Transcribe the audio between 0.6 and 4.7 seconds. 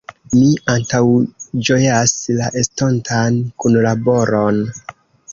antaŭĝojas la estontan kunlaboron.